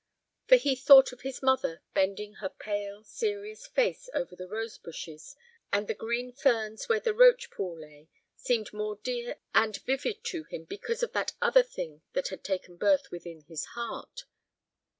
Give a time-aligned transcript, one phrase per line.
[0.47, 5.35] For the thought of his mother bending her pale, serious face over the rose bushes
[5.71, 10.45] and the green ferns where the roach pool lay seemed more dear and vivid to
[10.45, 14.23] him because of that other thing that had taken birth within his heart.